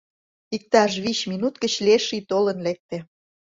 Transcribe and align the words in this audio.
Иктаж 0.55 0.93
вич 1.03 1.19
минут 1.31 1.55
гыч 1.63 1.73
Леший 1.85 2.21
толын 2.29 2.57
лекте. 2.65 2.97